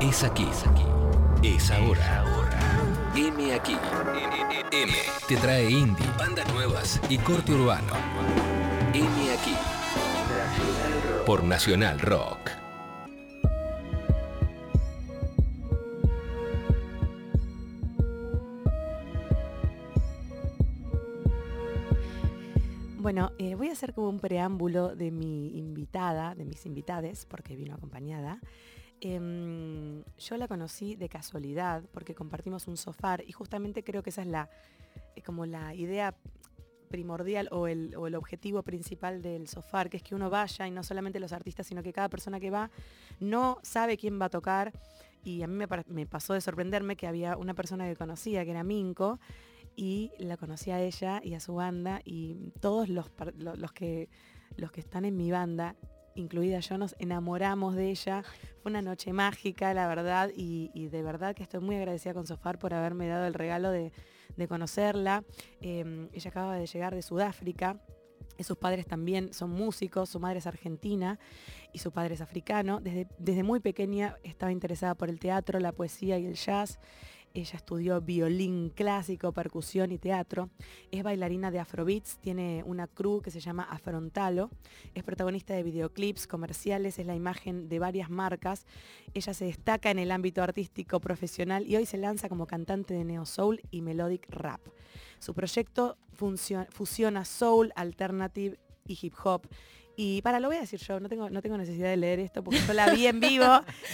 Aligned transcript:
Es 0.00 0.22
aquí, 0.24 0.46
es 0.50 0.66
aquí. 0.66 0.84
Es 1.42 1.70
ahora. 1.70 2.24
M 3.16 3.54
aquí. 3.54 3.76
M 4.70 4.92
te 5.26 5.36
trae 5.36 5.70
indie, 5.70 6.06
bandas 6.18 6.52
nuevas 6.52 7.00
y 7.08 7.16
corte 7.16 7.52
urbano. 7.52 7.94
M 8.92 9.32
aquí. 9.32 9.54
Por 11.24 11.44
Nacional 11.44 11.98
Rock. 12.00 12.50
Bueno, 22.98 23.32
eh, 23.38 23.54
voy 23.54 23.68
a 23.68 23.72
hacer 23.72 23.94
como 23.94 24.10
un 24.10 24.20
preámbulo 24.20 24.94
de 24.94 25.10
mi 25.10 25.56
invitada, 25.56 26.34
de 26.34 26.44
mis 26.44 26.66
invitades, 26.66 27.24
porque 27.24 27.56
vino 27.56 27.74
acompañada. 27.74 28.40
Em, 29.00 30.02
yo 30.18 30.36
la 30.36 30.48
conocí 30.48 30.96
de 30.96 31.08
casualidad 31.08 31.84
porque 31.92 32.14
compartimos 32.14 32.66
un 32.66 32.76
sofá 32.76 33.18
y 33.26 33.32
justamente 33.32 33.84
creo 33.84 34.02
que 34.02 34.10
esa 34.10 34.22
es 34.22 34.28
la, 34.28 34.48
eh, 35.14 35.22
como 35.22 35.44
la 35.44 35.74
idea 35.74 36.16
primordial 36.86 37.48
o 37.50 37.66
el, 37.66 37.94
o 37.96 38.06
el 38.06 38.14
objetivo 38.14 38.62
principal 38.62 39.20
del 39.20 39.48
sofá, 39.48 39.84
que 39.86 39.98
es 39.98 40.02
que 40.02 40.14
uno 40.14 40.30
vaya 40.30 40.66
y 40.66 40.70
no 40.70 40.82
solamente 40.82 41.20
los 41.20 41.32
artistas, 41.32 41.66
sino 41.66 41.82
que 41.82 41.92
cada 41.92 42.08
persona 42.08 42.40
que 42.40 42.50
va 42.50 42.70
no 43.20 43.58
sabe 43.62 43.96
quién 43.96 44.20
va 44.20 44.26
a 44.26 44.30
tocar. 44.30 44.72
Y 45.24 45.42
a 45.42 45.48
mí 45.48 45.62
me, 45.88 46.06
pasó 46.06 46.34
de 46.34 46.40
sorprenderme 46.40 46.96
que 46.96 47.08
había 47.08 47.36
una 47.36 47.52
persona 47.52 47.86
que 47.86 47.96
conocía, 47.96 48.44
que 48.44 48.52
era 48.52 48.62
Minko, 48.62 49.18
y 49.74 50.12
la 50.18 50.36
conocí 50.36 50.70
a 50.70 50.80
ella 50.80 51.20
y 51.22 51.34
a 51.34 51.40
su 51.40 51.54
banda 51.56 52.00
y 52.04 52.52
todos 52.60 52.88
los, 52.88 53.10
los, 53.34 53.72
que, 53.72 54.08
los 54.56 54.70
que 54.70 54.80
están 54.80 55.04
en 55.04 55.16
mi 55.16 55.32
banda, 55.32 55.74
incluida 56.16 56.60
yo, 56.60 56.78
nos 56.78 56.96
enamoramos 56.98 57.74
de 57.76 57.90
ella. 57.90 58.24
Fue 58.62 58.70
una 58.70 58.82
noche 58.82 59.12
mágica, 59.12 59.72
la 59.74 59.86
verdad, 59.86 60.30
y, 60.34 60.88
de 60.88 61.02
verdad 61.02 61.34
que 61.34 61.42
estoy 61.42 61.60
muy 61.60 61.76
agradecida 61.76 62.14
con 62.14 62.26
Sofar 62.26 62.58
por 62.58 62.74
haberme 62.74 63.06
dado 63.06 63.26
el 63.26 63.34
regalo 63.34 63.70
de, 63.70 63.92
de 64.36 64.48
conocerla. 64.48 65.24
Eh, 65.60 66.08
ella 66.12 66.30
acaba 66.30 66.56
de 66.56 66.66
llegar 66.66 66.94
de 66.94 67.02
Sudáfrica. 67.02 67.80
Sus 68.40 68.58
padres 68.58 68.86
también 68.86 69.32
son 69.32 69.50
músicos, 69.50 70.10
su 70.10 70.20
madre 70.20 70.40
es 70.40 70.46
argentina 70.46 71.18
y 71.72 71.78
su 71.78 71.90
padre 71.90 72.14
es 72.14 72.20
africano. 72.20 72.80
Desde, 72.80 73.08
desde 73.18 73.42
muy 73.42 73.60
pequeña 73.60 74.16
estaba 74.24 74.52
interesada 74.52 74.94
por 74.94 75.08
el 75.08 75.18
teatro, 75.18 75.58
la 75.58 75.72
poesía 75.72 76.18
y 76.18 76.26
el 76.26 76.34
jazz. 76.34 76.78
Ella 77.36 77.56
estudió 77.56 78.00
violín 78.00 78.70
clásico, 78.70 79.30
percusión 79.30 79.92
y 79.92 79.98
teatro. 79.98 80.48
Es 80.90 81.02
bailarina 81.02 81.50
de 81.50 81.58
Afrobeats, 81.58 82.16
tiene 82.16 82.62
una 82.64 82.86
crew 82.86 83.20
que 83.20 83.30
se 83.30 83.40
llama 83.40 83.64
Afrontalo. 83.64 84.48
Es 84.94 85.04
protagonista 85.04 85.52
de 85.52 85.62
videoclips, 85.62 86.26
comerciales, 86.26 86.98
es 86.98 87.04
la 87.04 87.14
imagen 87.14 87.68
de 87.68 87.78
varias 87.78 88.08
marcas. 88.08 88.64
Ella 89.12 89.34
se 89.34 89.44
destaca 89.44 89.90
en 89.90 89.98
el 89.98 90.12
ámbito 90.12 90.42
artístico 90.42 90.98
profesional 90.98 91.66
y 91.66 91.76
hoy 91.76 91.84
se 91.84 91.98
lanza 91.98 92.30
como 92.30 92.46
cantante 92.46 92.94
de 92.94 93.04
neo 93.04 93.26
soul 93.26 93.60
y 93.70 93.82
melodic 93.82 94.26
rap. 94.30 94.62
Su 95.18 95.34
proyecto 95.34 95.98
fusiona 96.14 97.26
soul, 97.26 97.70
alternative 97.76 98.58
y 98.86 98.98
hip 99.02 99.12
hop. 99.22 99.46
Y 99.98 100.20
para, 100.20 100.40
lo 100.40 100.48
voy 100.48 100.58
a 100.58 100.60
decir 100.60 100.78
yo, 100.78 101.00
no 101.00 101.08
tengo, 101.08 101.30
no 101.30 101.40
tengo 101.40 101.56
necesidad 101.56 101.88
de 101.88 101.96
leer 101.96 102.20
esto 102.20 102.44
porque 102.44 102.60
yo 102.66 102.74
la 102.74 102.90
vi 102.90 103.06
en 103.06 103.18
vivo 103.18 103.46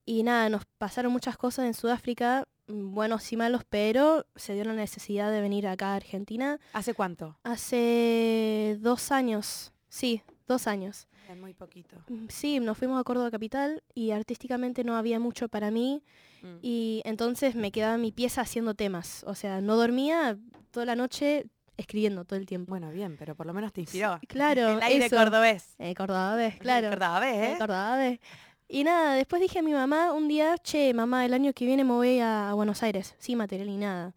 y 0.05 0.23
nada, 0.23 0.49
nos 0.49 0.65
pasaron 0.77 1.11
muchas 1.11 1.37
cosas 1.37 1.65
en 1.65 1.73
Sudáfrica, 1.73 2.47
buenos 2.71 3.31
y 3.31 3.37
malos, 3.37 3.63
pero 3.69 4.25
se 4.35 4.53
dio 4.53 4.63
la 4.63 4.73
necesidad 4.73 5.31
de 5.31 5.41
venir 5.41 5.67
acá 5.67 5.93
a 5.93 5.95
Argentina 5.95 6.59
¿Hace 6.73 6.93
cuánto? 6.93 7.37
hace 7.43 8.77
dos 8.79 9.11
años. 9.11 9.73
Sí, 9.89 10.21
dos 10.47 10.67
años. 10.67 11.07
Muy 11.39 11.53
poquito. 11.53 11.95
Mm, 12.09 12.25
Sí, 12.27 12.59
nos 12.59 12.77
fuimos 12.77 12.99
a 12.99 13.03
Córdoba 13.05 13.31
Capital 13.31 13.83
y 13.93 14.11
artísticamente 14.11 14.83
no 14.83 14.97
había 14.97 15.17
mucho 15.19 15.47
para 15.47 15.71
mí 15.71 16.03
Mm. 16.43 16.57
y 16.61 17.01
entonces 17.05 17.55
me 17.55 17.71
quedaba 17.71 17.95
en 17.95 18.01
mi 18.01 18.11
pieza 18.11 18.41
haciendo 18.41 18.73
temas. 18.73 19.23
O 19.27 19.35
sea, 19.35 19.61
no 19.61 19.75
dormía 19.77 20.37
toda 20.71 20.85
la 20.85 20.95
noche 20.95 21.45
escribiendo 21.77 22.25
todo 22.25 22.37
el 22.37 22.45
tiempo. 22.45 22.69
Bueno, 22.71 22.91
bien, 22.91 23.15
pero 23.17 23.33
por 23.35 23.45
lo 23.45 23.53
menos 23.53 23.71
te 23.73 23.81
inspiró. 23.81 24.19
Claro, 24.27 24.69
El 24.77 24.81
aire 24.83 25.05
eso. 25.05 25.15
cordobés. 25.15 25.75
Eh, 25.79 25.95
cordobés, 25.95 26.57
claro. 26.57 26.89
Cordobés, 26.89 27.33
Eh, 27.53 27.55
cordobés. 27.59 28.19
Y 28.73 28.85
nada, 28.85 29.15
después 29.15 29.41
dije 29.41 29.59
a 29.59 29.61
mi 29.61 29.73
mamá 29.73 30.13
un 30.13 30.29
día, 30.29 30.57
che, 30.57 30.93
mamá, 30.93 31.25
el 31.25 31.33
año 31.33 31.51
que 31.51 31.65
viene 31.65 31.83
me 31.83 31.91
voy 31.91 32.19
a, 32.21 32.53
Buenos 32.53 32.83
Aires, 32.83 33.15
sin 33.19 33.37
material 33.37 33.67
ni 33.67 33.75
nada. 33.75 34.13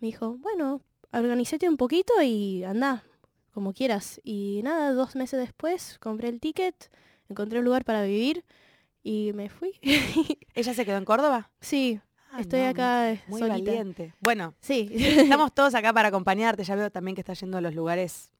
Me 0.00 0.06
dijo, 0.08 0.38
bueno, 0.38 0.80
organicete 1.12 1.68
un 1.68 1.76
poquito 1.76 2.14
y 2.22 2.64
anda, 2.64 3.04
como 3.52 3.74
quieras. 3.74 4.18
Y 4.24 4.62
nada, 4.64 4.92
dos 4.94 5.14
meses 5.14 5.38
después 5.38 5.98
compré 6.00 6.30
el 6.30 6.40
ticket, 6.40 6.90
encontré 7.28 7.58
un 7.58 7.66
lugar 7.66 7.84
para 7.84 8.02
vivir 8.02 8.46
y 9.02 9.32
me 9.34 9.50
fui. 9.50 9.72
¿Ella 10.54 10.72
se 10.72 10.86
quedó 10.86 10.96
en 10.96 11.04
Córdoba? 11.04 11.50
sí, 11.60 12.00
Ah, 12.30 12.42
estoy 12.42 12.60
no, 12.60 12.68
acá 12.68 13.16
Muy 13.26 13.40
solita. 13.40 13.56
valiente. 13.70 14.12
Bueno, 14.20 14.54
Sí. 14.60 14.90
estamos 14.92 15.52
todos 15.54 15.74
acá 15.74 15.94
para 15.94 16.08
acompañarte. 16.08 16.62
Ya 16.62 16.76
veo 16.76 16.90
también 16.90 17.14
que 17.14 17.22
estás 17.22 17.40
yendo 17.40 17.56
a 17.56 17.62
los 17.62 17.74
lugares 17.74 18.30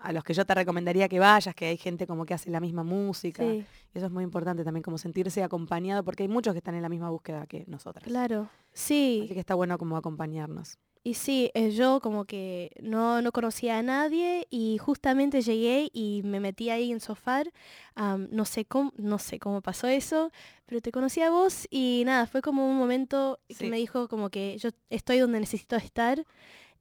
a 0.00 0.12
los 0.12 0.24
que 0.24 0.32
yo 0.34 0.44
te 0.44 0.54
recomendaría 0.54 1.08
que 1.08 1.18
vayas, 1.18 1.54
que 1.54 1.66
hay 1.66 1.76
gente 1.76 2.06
como 2.06 2.24
que 2.24 2.34
hace 2.34 2.50
la 2.50 2.60
misma 2.60 2.82
música. 2.82 3.42
sí, 3.42 3.64
Y 3.94 3.98
eso 3.98 4.06
es 4.06 4.12
muy 4.12 4.24
importante 4.24 4.64
también, 4.64 4.82
como 4.82 4.98
sentirse 4.98 5.42
acompañado, 5.42 6.02
porque 6.04 6.22
hay 6.22 6.28
muchos 6.28 6.54
que 6.54 6.58
están 6.58 6.74
en 6.74 6.82
la 6.82 6.88
misma 6.88 7.10
búsqueda 7.10 7.46
que 7.46 7.64
nosotras. 7.66 8.04
claro. 8.04 8.48
Sí, 8.72 9.22
Así 9.24 9.34
que 9.34 9.40
está 9.40 9.54
bueno 9.54 9.76
como 9.78 9.96
acompañarnos. 9.96 10.78
Y 11.02 11.14
sí, 11.14 11.50
eh, 11.54 11.70
yo 11.70 11.98
como 12.00 12.26
que 12.26 12.72
no, 12.82 13.22
no 13.22 13.32
conocía 13.32 13.78
a 13.78 13.82
nadie 13.82 14.46
y 14.50 14.76
justamente 14.78 15.40
llegué 15.40 15.88
y 15.94 16.20
me 16.24 16.40
metí 16.40 16.68
ahí 16.68 16.92
en 16.92 17.00
Sofar. 17.00 17.50
no, 17.96 18.44
sé 18.44 18.66
cómo, 18.66 18.92
no 18.98 19.18
sé 19.18 19.38
cómo 19.38 19.60
pasó 19.62 19.86
eso, 19.88 20.30
pero 20.66 20.80
te 20.82 20.92
conocí 20.92 21.20
a 21.22 21.30
vos 21.30 21.66
y 21.70 22.02
nada, 22.04 22.26
fue 22.26 22.42
como 22.42 22.68
un 22.70 22.76
momento 22.76 23.38
Sí. 23.48 23.56
que 23.56 23.70
me 23.70 23.78
dijo 23.78 24.08
como 24.08 24.28
que 24.30 24.58
yo 24.58 24.68
estoy 24.90 25.18
donde 25.18 25.40
necesito 25.40 25.76
estar 25.76 26.24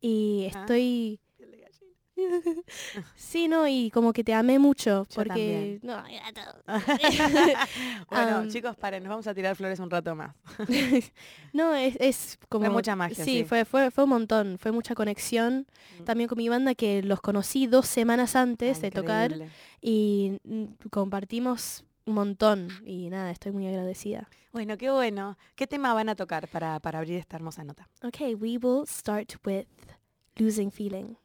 y 0.02 0.50
Ah. 0.54 0.60
estoy... 0.60 1.20
Sí, 3.16 3.48
no, 3.48 3.68
y 3.68 3.92
como 3.92 4.14
que 4.14 4.24
te 4.24 4.34
amé 4.34 4.60
mucho 4.60 5.06
Yo 5.10 5.16
porque... 5.16 5.80
No, 5.84 6.04
bueno, 8.10 8.38
Am. 8.38 8.50
chicos, 8.50 8.76
paren, 8.76 9.04
nos 9.04 9.10
vamos 9.10 9.28
a 9.28 9.34
tirar 9.34 9.56
flores 9.56 9.80
un 9.80 9.90
rato 9.90 10.16
más. 10.16 10.36
no, 11.54 11.76
es, 11.76 11.96
es 12.00 12.40
como... 12.50 12.70
mucha 12.72 12.96
magia, 12.96 13.24
sí. 13.24 13.44
Fue, 13.44 13.66
fue, 13.66 13.92
fue 13.92 14.06
un 14.06 14.10
montón, 14.10 14.58
fue 14.60 14.72
mucha 14.72 14.96
conexión. 14.96 15.68
Mm. 16.00 16.04
También 16.04 16.28
con 16.28 16.38
mi 16.38 16.50
banda 16.50 16.76
que 16.76 17.04
los 17.04 17.22
conocí 17.22 17.68
dos 17.68 17.88
semanas 17.88 18.36
antes 18.36 18.82
de 18.82 18.92
tocar 18.92 19.34
y 19.82 20.40
mm, 20.44 20.66
compartimos 20.90 21.86
un 22.06 22.16
montón 22.16 22.70
y 22.86 23.10
nada, 23.10 23.32
estoy 23.32 23.52
muy 23.52 23.68
agradecida. 23.68 24.28
Bueno, 24.52 24.78
qué 24.78 24.90
bueno. 24.90 25.38
¿Qué 25.56 25.68
tema 25.68 25.94
van 25.94 26.10
a 26.10 26.16
tocar 26.16 26.48
para, 26.48 26.80
para 26.80 27.00
abrir 27.00 27.18
esta 27.18 27.38
hermosa 27.38 27.64
nota? 27.64 27.88
Okay, 28.04 28.34
we 28.34 28.58
will 28.58 28.88
start 28.88 29.36
with 29.46 29.68
losing 30.38 30.72
feeling. 30.72 31.16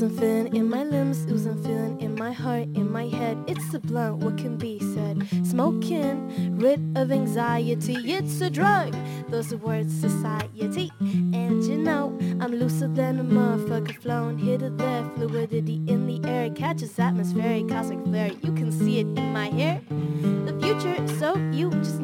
Losing 0.00 0.18
feeling 0.18 0.56
in 0.56 0.70
my 0.70 0.82
limbs, 0.82 1.26
losing 1.26 1.62
feeling 1.62 2.00
in 2.00 2.14
my 2.14 2.32
heart, 2.32 2.68
in 2.74 2.90
my 2.90 3.06
head. 3.06 3.36
It's 3.46 3.74
a 3.74 3.78
blunt, 3.78 4.18
what 4.18 4.38
can 4.38 4.56
be 4.56 4.78
said? 4.94 5.28
Smoking, 5.46 6.56
rid 6.58 6.96
of 6.96 7.12
anxiety. 7.12 7.96
It's 8.10 8.40
a 8.40 8.48
drug. 8.48 8.96
Those 9.28 9.52
are 9.52 9.58
words, 9.58 9.92
society. 10.00 10.90
And 11.00 11.62
you 11.64 11.76
know, 11.76 12.16
I'm 12.40 12.52
looser 12.52 12.88
than 12.88 13.20
a 13.20 13.24
motherfucker 13.24 14.00
flown 14.00 14.38
here 14.38 14.56
to 14.56 14.70
there. 14.70 15.04
Fluidity 15.16 15.82
in 15.86 16.06
the 16.06 16.26
air 16.26 16.48
catches 16.50 16.98
atmospheric, 16.98 17.68
cosmic 17.68 18.02
flare. 18.04 18.32
You 18.42 18.52
can 18.54 18.72
see 18.72 19.00
it 19.00 19.06
in 19.06 19.32
my 19.34 19.50
hair. 19.50 19.82
The 19.90 20.58
future, 20.62 21.18
so 21.18 21.36
you 21.52 21.70
just 21.82 21.99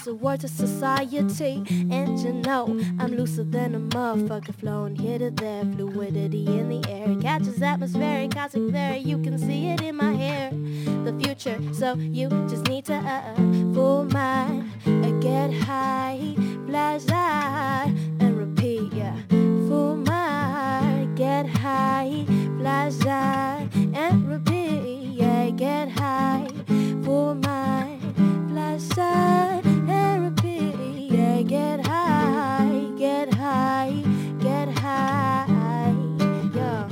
Those 0.00 0.08
are 0.08 0.14
words 0.14 0.44
of 0.44 0.50
society. 0.50 1.62
And 1.90 2.18
you 2.20 2.32
know, 2.32 2.66
I'm 2.98 3.14
looser 3.14 3.44
than 3.44 3.74
a 3.74 3.80
motherfucker 3.80 4.54
flowing 4.54 4.96
here 4.96 5.18
to 5.18 5.30
there. 5.30 5.62
Fluidity 5.62 6.46
in 6.46 6.70
the 6.70 6.90
air 6.90 7.14
catches 7.20 7.60
atmospheric, 7.60 8.30
cosmic 8.30 8.70
flare. 8.70 8.96
You 8.96 9.18
can 9.18 9.38
see 9.38 9.68
it 9.68 9.82
in 9.82 9.96
my 9.96 10.14
hair. 10.14 10.50
The 10.52 11.14
future, 11.22 11.58
so 11.74 11.96
you 11.96 12.30
just 12.48 12.66
need 12.66 12.86
to 12.86 12.94
uh, 12.94 13.34
fool 13.74 14.06
my 14.06 14.62
uh, 14.86 15.10
get 15.20 15.52
high, 15.52 16.34
flash 16.66 17.04
high, 17.04 17.92
and 18.20 18.38
repeat. 18.38 18.92
Yeah, 18.94 19.16
fool 19.28 19.96
my 19.96 21.08
get 21.14 21.46
high, 21.46 22.24
flash 22.58 22.98
high, 23.00 23.68
and 23.74 24.26
repeat. 24.26 25.12
Yeah, 25.12 25.50
get 25.50 25.90
high, 25.90 26.48
fool 27.02 27.34
my 27.34 27.98
flash 28.48 28.98
and 28.98 29.69
Get 31.46 31.84
high, 31.86 32.90
get 32.96 33.34
high, 33.34 34.04
get 34.40 34.68
high. 34.68 35.46
Yeah. 36.54 36.88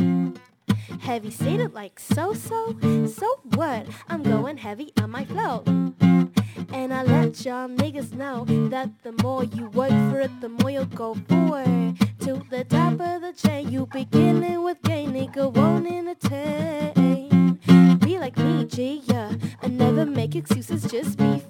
Heavy 1.01 1.31
seated 1.31 1.75
like 1.75 2.01
so 2.01 2.33
so. 2.33 2.75
So 3.07 3.41
what? 3.55 3.87
I'm 4.09 4.23
going 4.23 4.57
heavy 4.57 4.93
on 5.01 5.11
my 5.11 5.25
flow. 5.27 5.63
And 6.73 6.93
I 6.93 7.03
let 7.03 7.45
y'all 7.45 7.69
niggas 7.69 8.15
know 8.15 8.45
that 8.71 8.91
the 9.03 9.13
more 9.23 9.45
you 9.45 9.67
work 9.67 9.91
for 9.91 10.21
it, 10.21 10.41
the 10.41 10.49
more 10.49 10.71
you'll 10.71 10.87
go 10.87 11.15
for 11.29 11.63
it. 11.65 12.21
To 12.21 12.43
the 12.51 12.65
top 12.65 12.95
of 12.95 13.23
the 13.23 13.35
chain, 13.37 13.71
you 13.71 13.87
beginning 13.87 14.63
with 14.63 14.83
gain, 14.83 15.13
nigga 15.13 15.53
won't 15.53 15.87
entertain. 15.87 17.59
Be 17.99 18.19
like 18.19 18.37
me, 18.37 18.65
G, 18.65 19.03
yeah. 19.05 19.33
I 19.63 19.69
never 19.69 20.05
make 20.05 20.35
excuses, 20.35 20.85
just 20.91 21.19
be 21.19 21.43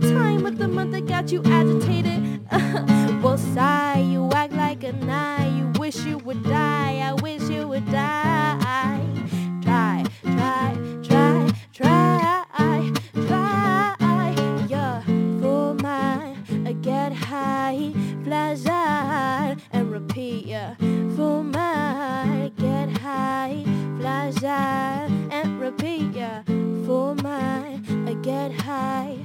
time 0.00 0.46
of 0.46 0.58
the 0.58 0.68
month 0.68 0.92
that 0.92 1.06
got 1.06 1.30
you 1.30 1.42
agitated? 1.44 2.46
well, 3.22 3.38
sigh, 3.38 4.00
you 4.00 4.30
act 4.32 4.52
like 4.52 4.82
a 4.84 4.92
nine. 4.92 5.56
You 5.58 5.80
wish 5.80 6.04
you 6.04 6.18
would 6.18 6.42
die. 6.44 7.00
I 7.02 7.12
wish 7.22 7.42
you 7.48 7.68
would 7.68 7.86
die. 7.90 9.06
Try, 9.62 10.04
try, 10.22 10.76
try, 11.02 11.50
try, 11.72 12.92
try. 13.26 14.34
Yeah, 14.68 15.02
full 15.40 15.74
mind. 15.74 16.82
Get 16.82 17.12
high, 17.12 17.92
flash 18.24 18.64
high, 18.64 19.56
and 19.72 19.90
repeat. 19.90 20.46
Yeah, 20.46 20.74
full 21.16 21.42
mind. 21.42 22.56
Get 22.56 22.90
high, 22.98 23.64
flash 23.98 24.36
high, 24.36 25.08
and 25.30 25.60
repeat. 25.60 26.14
Yeah, 26.14 26.42
full 26.86 27.14
mind. 27.16 27.86
Get 28.22 28.52
high, 28.52 29.16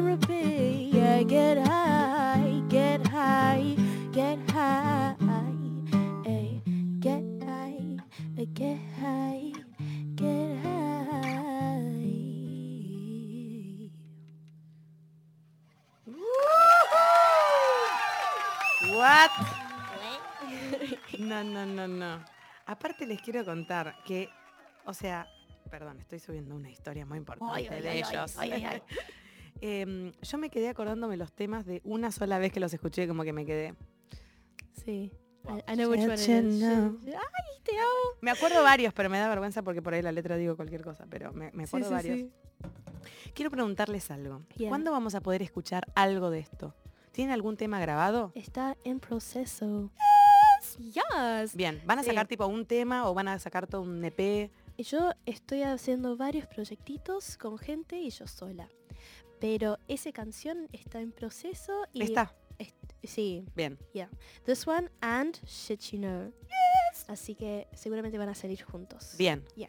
repeat. 0.00 0.92
Yeah, 0.92 1.22
get 1.22 1.58
high, 1.66 2.62
get 2.68 3.06
high, 3.06 3.76
get 4.12 4.38
high. 4.50 5.16
Ay, 6.26 6.60
get 7.00 7.24
high, 7.42 7.96
uh, 8.38 8.44
get 8.52 8.78
high, 9.00 9.52
get 10.14 10.56
high. 10.62 10.88
What? 18.94 19.30
No, 21.18 21.42
no, 21.42 21.64
no, 21.64 21.86
no. 21.86 22.24
Aparte 22.66 23.04
les 23.06 23.20
quiero 23.20 23.44
contar 23.44 23.96
que, 24.04 24.28
o 24.86 24.94
sea, 24.94 25.26
perdón, 25.68 25.98
estoy 26.00 26.18
subiendo 26.18 26.54
una 26.54 26.70
historia 26.70 27.04
muy 27.06 27.18
importante 27.18 27.54
Ay, 27.54 27.68
de 27.82 27.88
ay, 27.88 27.98
ellos. 27.98 28.36
ay. 28.38 28.82
Em, 29.60 30.12
yo 30.22 30.38
me 30.38 30.50
quedé 30.50 30.68
acordándome 30.68 31.16
los 31.16 31.32
temas 31.32 31.66
de 31.66 31.80
una 31.82 32.12
sola 32.12 32.38
vez 32.38 32.52
que 32.52 32.60
los 32.60 32.72
escuché, 32.72 33.08
como 33.08 33.24
que 33.24 33.32
me 33.32 33.44
quedé. 33.44 33.74
Sí. 34.84 35.12
I, 35.48 35.72
I 35.72 35.74
know 35.74 35.90
which 35.90 36.02
one 36.02 36.14
it 36.14 36.20
Shit, 36.20 36.44
is. 36.44 36.60
no. 36.60 36.96
Ay, 37.06 37.60
te 37.64 37.76
amo. 37.76 37.88
Me 38.20 38.30
acuerdo 38.30 38.62
varios, 38.62 38.92
pero 38.94 39.10
me 39.10 39.18
da 39.18 39.28
vergüenza 39.28 39.62
porque 39.62 39.82
por 39.82 39.94
ahí 39.94 40.02
la 40.02 40.12
letra 40.12 40.36
digo 40.36 40.54
cualquier 40.54 40.82
cosa, 40.82 41.06
pero 41.10 41.32
me, 41.32 41.50
me 41.52 41.64
acuerdo 41.64 41.88
sí, 41.88 41.92
varios. 41.94 42.18
sí. 42.18 42.30
Quiero 43.34 43.50
preguntarles 43.50 44.10
algo. 44.12 44.42
Bien. 44.56 44.68
¿Cuándo 44.68 44.92
vamos 44.92 45.16
a 45.16 45.20
poder 45.22 45.42
escuchar 45.42 45.90
algo 45.96 46.30
de 46.30 46.38
esto? 46.38 46.76
¿Tienen 47.10 47.32
algún 47.34 47.56
tema 47.56 47.80
grabado? 47.80 48.30
Está 48.36 48.76
en 48.84 49.00
proceso. 49.00 49.90
Yes. 50.78 51.54
Bien, 51.56 51.80
¿van 51.84 51.98
a 51.98 52.02
sacar 52.04 52.26
tipo 52.28 52.46
un 52.46 52.64
tema 52.66 53.08
o 53.08 53.14
van 53.14 53.26
a 53.28 53.38
sacar 53.38 53.66
todo 53.66 53.82
un 53.82 54.04
EP? 54.04 54.50
Yo 54.78 55.10
estoy 55.26 55.62
haciendo 55.62 56.16
varios 56.16 56.46
proyectitos 56.46 57.36
con 57.36 57.58
gente 57.58 57.98
y 57.98 58.10
yo 58.10 58.26
sola. 58.26 58.68
Pero 59.40 59.78
esa 59.88 60.12
canción 60.12 60.68
está 60.72 61.00
en 61.00 61.12
proceso 61.12 61.84
y 61.92 62.02
¿Está? 62.02 62.34
sí, 63.04 63.44
Bien. 63.54 63.78
this 64.44 64.66
one 64.66 64.88
and 65.00 65.36
shit 65.46 65.80
you 65.92 65.98
know. 65.98 66.32
Así 67.08 67.34
que 67.34 67.68
seguramente 67.72 68.18
van 68.18 68.28
a 68.28 68.34
salir 68.34 68.62
juntos. 68.62 69.14
Bien, 69.16 69.44
Yeah, 69.56 69.68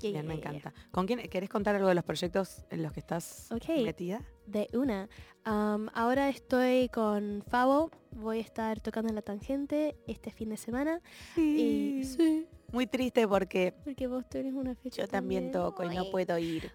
bien, 0.00 0.12
yeah, 0.14 0.22
me 0.22 0.34
yeah, 0.36 0.50
yeah. 0.50 0.58
encanta. 0.58 0.74
¿Con 0.90 1.06
quién 1.06 1.20
querés 1.28 1.48
contar 1.50 1.74
algo 1.76 1.88
de 1.88 1.94
los 1.94 2.04
proyectos 2.04 2.64
en 2.70 2.82
los 2.82 2.92
que 2.92 3.00
estás 3.00 3.50
Ok. 3.52 3.68
metida? 3.84 4.24
De 4.46 4.68
una. 4.74 5.08
Ahora 5.44 6.28
estoy 6.28 6.88
con 6.88 7.42
Fabo. 7.48 7.90
Voy 8.12 8.38
a 8.38 8.40
estar 8.40 8.80
tocando 8.80 9.08
en 9.08 9.14
la 9.14 9.22
tangente 9.22 9.96
este 10.06 10.30
fin 10.30 10.50
de 10.50 10.56
semana. 10.56 11.00
Y 11.36 12.02
sí, 12.04 12.46
Muy 12.72 12.86
triste 12.86 13.26
porque 13.26 13.74
porque 13.84 14.06
vos 14.06 14.28
tenés 14.28 14.52
una 14.54 14.74
fecha. 14.74 15.02
yo 15.02 15.08
también 15.08 15.50
toco 15.50 15.84
y 15.84 15.94
no 15.94 16.10
puedo 16.10 16.36
ir. 16.38 16.70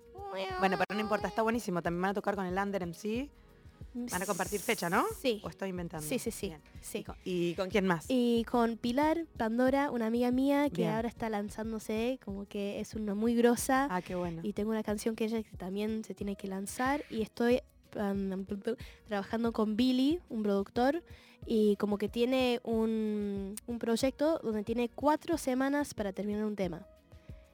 Bueno, 0.60 0.78
pero 0.78 0.96
no 0.96 1.00
importa, 1.00 1.28
está 1.28 1.42
buenísimo. 1.42 1.82
También 1.82 2.02
van 2.02 2.12
a 2.12 2.14
tocar 2.16 2.36
con 2.36 2.46
el 2.46 2.58
Under 2.58 2.86
MC. 2.86 3.30
Van 4.12 4.22
a 4.22 4.26
compartir 4.26 4.60
fecha, 4.60 4.90
¿no? 4.90 5.06
Sí. 5.22 5.42
¿O 5.44 5.50
estoy 5.50 5.70
inventando? 5.70 6.06
Sí, 6.08 6.20
sí, 6.20 6.32
sí. 6.32 6.54
Sí. 6.82 7.00
¿Y, 7.00 7.04
con, 7.04 7.16
y 7.26 7.54
con 7.56 7.70
quién 7.70 7.86
más? 7.86 8.06
Y 8.10 8.44
con 8.46 8.78
Pilar 8.78 9.26
Pandora, 9.38 9.92
una 9.92 10.06
amiga 10.08 10.32
mía 10.32 10.70
que 10.70 10.84
Bien. 10.84 10.92
ahora 10.92 11.08
está 11.08 11.30
lanzándose, 11.30 12.20
como 12.24 12.46
que 12.46 12.80
es 12.80 12.94
una 12.94 13.16
muy 13.16 13.36
grosa. 13.36 13.88
Ah, 13.90 14.02
qué 14.02 14.16
bueno. 14.16 14.42
Y 14.44 14.54
tengo 14.54 14.72
una 14.72 14.84
canción 14.84 15.16
que 15.16 15.26
ella 15.26 15.42
que 15.44 15.58
también 15.58 16.04
se 16.04 16.14
tiene 16.14 16.36
que 16.36 16.48
lanzar. 16.48 17.04
Y 17.10 17.22
estoy 17.22 17.62
um, 17.96 18.46
trabajando 19.08 19.52
con 19.52 19.76
Billy, 19.76 20.20
un 20.30 20.44
productor. 20.44 21.04
Y 21.46 21.78
como 21.78 21.98
que 21.98 22.10
tiene 22.10 22.60
un, 22.64 23.56
un 23.68 23.80
proyecto 23.80 24.40
donde 24.44 24.64
tiene 24.64 24.90
cuatro 24.90 25.38
semanas 25.38 25.94
para 25.94 26.12
terminar 26.12 26.44
un 26.44 26.56
tema. 26.56 26.86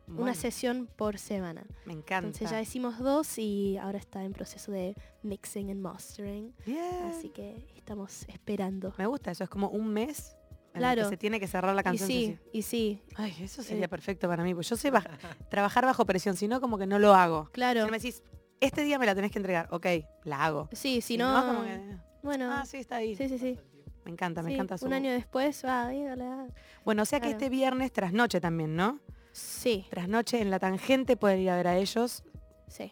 Una 0.08 0.34
sesión 0.36 0.88
por 0.96 1.18
semana. 1.18 1.64
Me 1.86 1.94
encanta. 1.94 2.28
Entonces 2.28 2.50
ya 2.52 2.62
hicimos 2.62 3.00
dos 3.00 3.38
y 3.38 3.78
ahora 3.78 3.98
está 3.98 4.24
en 4.24 4.34
proceso 4.34 4.72
de 4.72 4.96
mixing 5.24 5.72
and 5.72 5.82
mastering. 5.82 6.54
Bien. 6.66 7.04
Así 7.10 7.30
que 7.30 7.68
estamos 7.76 8.26
esperando. 8.28 8.94
Me 8.98 9.06
gusta 9.08 9.32
eso, 9.32 9.44
es 9.44 9.50
como 9.50 9.70
un 9.70 9.88
mes 9.94 10.36
en 10.74 10.78
el 10.78 10.80
Claro. 10.80 11.04
que 11.04 11.10
se 11.10 11.18
tiene 11.18 11.40
que 11.40 11.48
cerrar 11.48 11.74
la 11.76 11.82
Y 11.82 11.84
canción. 11.84 12.08
sí, 12.08 12.38
sí, 12.44 12.50
y 12.52 12.62
sí, 12.64 13.02
Ay, 13.16 13.34
eso 13.42 13.62
sería 13.64 13.86
Eh. 13.86 13.90
perfecto 13.90 14.28
para 14.28 14.44
mí, 14.44 14.54
porque 14.54 14.68
yo 14.70 14.76
sé 14.76 14.92
baj- 14.92 15.08
trabajar 15.50 15.86
bajo 15.86 16.06
presión, 16.06 16.36
si 16.36 16.48
no 16.48 16.60
como 16.62 16.78
que 16.78 16.86
no 16.88 17.00
lo 17.00 17.14
hago. 17.14 17.46
Si 17.48 17.52
claro. 17.54 17.82
no 17.86 17.88
me 17.92 17.98
decís, 18.00 18.24
este 18.60 18.84
día 18.84 18.98
me 19.00 19.06
la 19.06 19.14
tenés 19.16 19.32
que 19.32 19.40
entregar, 19.40 19.68
ok, 19.72 19.86
la 20.24 20.44
hago. 20.46 20.70
Sí, 20.72 20.96
si 20.96 21.14
Si 21.14 21.18
no, 21.18 21.32
como 21.46 21.64
que, 21.64 21.80
bueno, 22.24 22.52
ah, 22.52 22.66
sí, 22.66 22.78
está 22.78 22.98
ahí. 22.98 23.16
sí, 23.16 23.30
sí, 23.30 23.38
sí. 23.38 23.60
Me 24.06 24.12
encanta, 24.12 24.42
me 24.44 24.54
encanta 24.54 24.78
su... 24.78 24.86
Un 24.86 24.92
año 24.94 25.12
después, 25.14 25.64
va, 25.66 25.88
ah. 25.90 26.48
Bueno, 26.84 27.04
o 27.04 27.06
sea 27.06 27.22
que 27.22 27.30
este 27.30 27.48
viernes 27.50 27.92
trasnoche 27.94 28.42
también, 28.42 28.76
¿no? 28.76 29.00
Sí, 29.34 29.86
Trasnoche 29.90 30.40
en 30.42 30.50
la 30.52 30.60
tangente 30.60 31.18
pueden 31.18 31.42
ir 31.42 31.50
a 31.50 31.58
ver 31.58 31.68
a 31.68 31.78
ellos. 31.78 32.24
sí. 32.68 32.92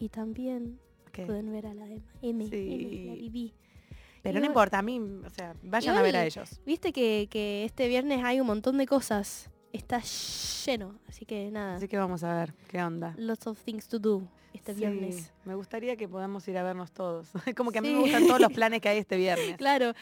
Y 0.00 0.08
también 0.10 0.78
¿Qué? 1.12 1.26
pueden 1.26 1.50
ver 1.52 1.66
a 1.66 1.74
la 1.74 1.84
de 1.86 2.00
M, 2.22 2.48
Sí. 2.48 3.20
la. 3.52 3.52
Pero 4.22 4.38
no 4.40 4.46
importa, 4.46 4.78
a 4.78 4.82
mí, 4.82 4.98
o 5.00 5.30
sea, 5.30 5.54
vayan 5.62 5.96
a 5.96 6.02
ver 6.02 6.16
a 6.16 6.24
ellos. 6.24 6.60
Viste 6.66 6.92
que, 6.92 7.26
que 7.30 7.64
este 7.64 7.88
viernes 7.88 8.22
hay 8.24 8.40
un 8.40 8.46
montón 8.46 8.78
de 8.78 8.86
cosas. 8.86 9.50
Está 9.72 10.00
lleno, 10.00 10.98
así 11.08 11.24
que 11.26 11.50
nada. 11.50 11.74
Así 11.76 11.88
que 11.88 11.98
vamos 11.98 12.22
a 12.24 12.32
ver 12.34 12.54
qué 12.68 12.82
onda. 12.82 13.14
Lots 13.18 13.46
of 13.48 13.60
things 13.62 13.86
to 13.88 13.98
do 13.98 14.22
este 14.54 14.72
Sí, 14.72 14.80
viernes. 14.80 15.32
me 15.44 15.54
gustaría 15.54 15.96
que 15.96 16.08
podamos 16.08 16.46
ir 16.48 16.56
a 16.58 16.62
vernos 16.62 16.90
todos. 16.92 17.28
Como 17.56 17.70
que 17.72 17.78
a 17.78 17.82
mí 17.82 17.92
me 17.92 17.98
gustan 18.00 18.26
todos 18.26 18.40
los 18.40 18.52
planes 18.54 18.80
que 18.80 18.88
hay 18.88 18.98
este 18.98 19.16
viernes. 19.16 19.56
Claro, 19.56 19.92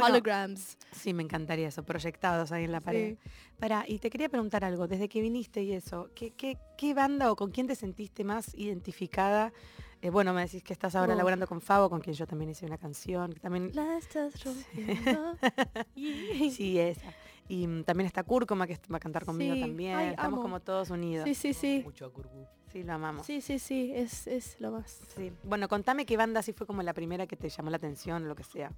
Bueno, 0.00 0.14
holograms. 0.16 0.76
Sí, 0.92 1.12
me 1.14 1.22
encantaría 1.22 1.68
eso, 1.68 1.82
proyectados 1.84 2.52
ahí 2.52 2.64
en 2.64 2.72
la 2.72 2.80
pared. 2.80 3.16
Para, 3.58 3.84
y 3.88 3.98
te 3.98 4.10
quería 4.10 4.28
preguntar 4.28 4.64
algo, 4.64 4.86
desde 4.88 5.08
que 5.08 5.20
viniste 5.20 5.62
y 5.62 5.72
eso, 5.72 6.10
¿qué, 6.14 6.30
qué, 6.32 6.58
qué 6.76 6.94
banda 6.94 7.30
o 7.32 7.36
con 7.36 7.50
quién 7.50 7.66
te 7.66 7.74
sentiste 7.74 8.24
más 8.24 8.54
identificada? 8.54 9.52
Eh, 10.00 10.10
bueno, 10.10 10.32
me 10.32 10.42
decís 10.42 10.62
que 10.62 10.72
estás 10.72 10.94
ahora 10.94 11.14
Oh. 11.14 11.16
laburando 11.16 11.46
con 11.48 11.60
Fabo, 11.60 11.90
con 11.90 12.00
quien 12.00 12.14
yo 12.14 12.24
también 12.26 12.50
hice 12.50 12.64
una 12.64 12.78
canción, 12.78 13.32
que 13.32 13.40
también... 13.40 13.70
La 13.74 13.98
estás 13.98 14.42
rompiendo. 14.44 15.36
Yeah. 15.96 16.50
Sí, 16.52 16.78
esa. 16.78 17.12
Y 17.48 17.66
mm, 17.66 17.82
también 17.84 18.06
está 18.06 18.22
Cúrcoma, 18.22 18.66
que 18.66 18.78
va 18.92 18.98
a 18.98 19.00
cantar 19.00 19.24
conmigo 19.24 19.54
Sí. 19.54 19.60
también. 19.60 19.96
Ay, 19.96 20.08
Estamos 20.10 20.34
amo. 20.34 20.42
como 20.42 20.60
todos 20.60 20.90
unidos. 20.90 21.24
Sí, 21.26 21.34
sí, 21.34 21.52
sí. 21.54 21.80
Mucho 21.84 22.06
a 22.06 22.12
Curcu. 22.12 22.46
Sí, 22.72 22.82
lo 22.84 22.92
amamos. 22.92 23.26
Sí, 23.26 23.40
sí, 23.40 23.58
sí, 23.58 23.90
es, 23.94 24.26
es 24.26 24.60
lo 24.60 24.70
más. 24.70 25.00
Sí. 25.16 25.32
Bueno, 25.42 25.66
contame 25.68 26.04
qué 26.06 26.16
banda 26.18 26.40
así 26.40 26.52
fue 26.52 26.66
como 26.66 26.82
la 26.82 26.92
primera 26.92 27.26
que 27.26 27.34
te 27.36 27.48
llamó 27.48 27.70
la 27.70 27.78
atención 27.78 28.22
o 28.24 28.26
lo 28.28 28.34
que 28.36 28.44
sea. 28.44 28.70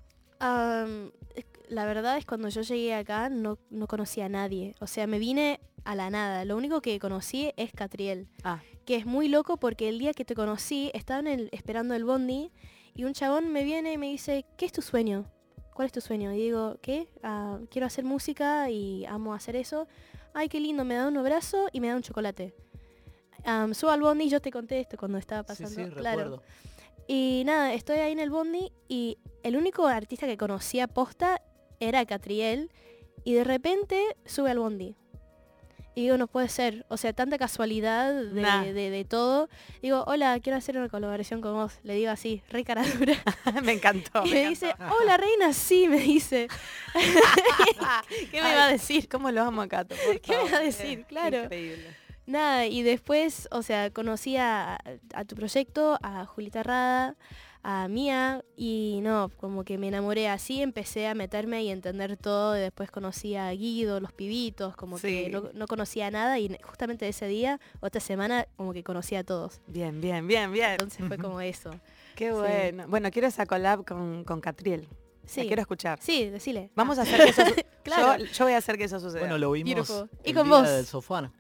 La 1.69 1.85
verdad 1.85 2.17
es 2.19 2.27
cuando 2.27 2.49
yo 2.49 2.63
llegué 2.63 2.95
acá 2.95 3.29
no, 3.29 3.59
no 3.71 3.87
conocía 3.87 4.25
a 4.27 4.29
nadie. 4.29 4.75
O 4.81 4.87
sea, 4.89 5.07
me 5.07 5.19
vine 5.21 5.61
a 5.85 5.95
la 5.95 6.11
nada. 6.11 6.45
Lo 6.45 6.57
único 6.57 6.81
que 6.81 6.99
conocí 6.99 7.53
es 7.57 7.73
Catriel. 7.73 8.29
Ah, 8.43 8.61
Que 8.85 8.97
es 8.97 9.07
muy 9.07 9.29
loco 9.29 9.57
porque 9.59 9.89
el 9.89 9.99
día 10.01 10.13
que 10.13 10.25
te 10.25 10.35
conocí 10.35 10.91
estaba 10.95 11.21
en 11.21 11.29
el, 11.29 11.49
esperando 11.53 11.95
el 11.95 12.05
bondi 12.05 12.51
y 12.95 13.05
un 13.05 13.13
chabón 13.13 13.53
me 13.53 13.63
viene 13.63 13.93
y 13.93 13.99
me 13.99 14.09
dice, 14.09 14.45
¿qué 14.59 14.67
es 14.67 14.73
tu 14.73 14.83
sueño? 14.83 15.27
¿Cuál 15.75 15.87
es 15.87 15.93
tu 15.93 16.01
sueño? 16.01 16.33
Y 16.33 16.39
digo, 16.39 16.77
¿qué? 16.83 17.09
"Ah, 17.23 17.61
quiero 17.71 17.87
hacer 17.87 18.05
música 18.05 18.69
y 18.69 19.05
amo 19.07 19.33
hacer 19.33 19.55
eso. 19.55 19.87
Ay, 20.35 20.49
qué 20.49 20.59
lindo, 20.61 20.85
me 20.85 20.95
da 20.97 21.07
un 21.07 21.17
abrazo 21.17 21.69
y 21.73 21.81
me 21.81 21.89
da 21.89 21.97
un 21.97 22.03
chocolate. 22.03 22.53
Am, 23.45 23.73
subo 23.75 23.91
al 23.91 24.01
bondi 24.03 24.25
y 24.25 24.29
yo 24.29 24.41
te 24.41 24.51
conté 24.51 24.81
esto 24.81 24.97
cuando 24.99 25.17
estaba 25.19 25.43
Sí, 25.55 25.63
pasando. 25.63 25.71
sí, 25.89 25.95
claro. 26.01 26.19
recuerdo. 26.25 26.43
Y 27.13 27.43
nada, 27.45 27.75
estoy 27.75 27.99
ahí 27.99 28.13
en 28.13 28.21
el 28.21 28.31
bondi 28.31 28.71
y 28.89 29.19
el 29.43 29.57
único 29.57 29.85
artista 29.89 30.29
que 30.29 30.37
conocía 30.37 30.87
posta 30.87 31.43
era 31.81 32.07
Catriel 32.07 32.71
y 33.25 33.35
de 33.35 33.43
repente 33.43 34.17
sube 34.27 34.53
al 34.53 34.61
bondi. 34.61 34.95
Y 35.97 36.03
digo, 36.03 36.17
no 36.17 36.29
puede 36.29 36.49
ser, 36.49 36.87
o 36.89 36.97
sea, 36.97 37.13
tanta 37.13 37.37
casualidad 37.37 38.15
de, 38.15 38.41
Nah. 38.43 38.63
de- 38.63 38.91
de 38.91 39.05
todo. 39.05 39.49
Digo, 39.83 40.05
hola, 40.07 40.39
quiero 40.41 40.57
hacer 40.57 40.77
una 40.79 40.89
colaboración 40.89 41.41
con 41.41 41.55
vos. 41.55 41.81
Le 41.83 41.95
digo 41.95 42.13
así, 42.13 42.43
re 42.49 42.63
cara 42.63 42.85
dura. 42.97 43.15
me 43.65 43.73
encantó. 43.73 44.23
y 44.25 44.29
me 44.31 44.43
me 44.45 44.49
dice, 44.51 44.73
hola 45.01 45.17
reina, 45.17 45.53
sí, 45.53 45.89
me 45.89 45.99
dice. 45.99 46.47
¿Qué 48.31 48.41
me 48.41 48.47
Ay, 48.47 48.55
va 48.55 48.67
a 48.67 48.71
decir? 48.71 49.09
¿Cómo 49.09 49.33
lo 49.33 49.43
amo 49.43 49.63
a 49.63 49.69
Cato? 49.69 49.97
¿Qué 50.23 50.37
me 50.45 50.49
va 50.53 50.59
a 50.59 50.61
decir? 50.61 51.05
Claro. 51.07 51.43
Increíble. 51.43 51.97
Nada, 52.31 52.67
y 52.67 52.83
después, 52.83 53.49
o 53.51 53.63
sea, 53.63 53.91
conocí 53.91 54.37
a, 54.37 54.79
a 55.15 55.25
tu 55.25 55.35
proyecto, 55.37 55.99
a 56.03 56.25
Julita 56.27 56.63
Rada, 56.63 57.17
a 57.63 57.89
Mía, 57.89 58.43
y 58.57 59.01
no, 59.03 59.31
como 59.37 59.65
que 59.65 59.77
me 59.79 59.89
enamoré 59.89 60.29
así, 60.29 60.63
empecé 60.63 61.09
a 61.09 61.15
meterme 61.15 61.63
y 61.65 61.71
entender 61.71 62.17
todo, 62.17 62.57
y 62.57 62.61
después 62.61 62.91
conocí 62.91 63.35
a 63.37 63.51
Guido, 63.51 64.01
los 64.01 64.13
pibitos, 64.13 64.77
como 64.77 64.97
que 64.99 65.29
no, 65.29 65.51
no 65.53 65.67
conocía 65.67 66.11
nada, 66.11 66.39
y 66.39 66.57
justamente 66.63 67.09
ese 67.09 67.27
día, 67.27 67.61
otra 67.81 68.01
semana, 68.01 68.47
como 68.57 68.73
que 68.73 68.83
conocí 68.85 69.17
a 69.17 69.25
todos. 69.25 69.61
Bien, 69.67 70.01
bien, 70.01 70.27
bien, 70.27 70.53
bien. 70.53 70.71
Entonces 70.71 71.05
fue 71.07 71.19
como 71.19 71.41
eso. 71.41 71.71
Qué 72.15 72.29
sí. 72.29 72.33
bueno. 72.33 72.87
Bueno, 72.89 73.11
quiero 73.11 73.27
esa 73.29 73.45
collab 73.45 73.85
con, 73.85 74.25
con 74.25 74.41
Catriel. 74.41 74.83
La 74.83 75.29
Sí, 75.29 75.47
quiero 75.47 75.61
escuchar. 75.63 75.99
sí, 76.01 76.31
decile. 76.31 76.71
Vamos 76.75 76.99
Ah. 76.99 77.03
a 77.03 77.05
hacer 77.05 77.25
que 77.25 77.31
eso 77.31 77.43
Claro. 77.85 78.25
yo, 78.25 78.31
yo 78.33 78.45
voy 78.47 78.55
a 78.55 78.59
hacer 78.59 78.77
que 78.79 78.85
eso 78.85 78.99
suceda. 79.01 79.21
Bueno, 79.21 79.37
lo 79.39 79.51
vimos 79.53 79.75
Beautiful. 79.89 80.11
Y 80.25 80.33
con 80.33 80.47
día 80.49 80.57
vos. 80.61 80.69
del 80.69 80.87
sofá. 80.87 81.31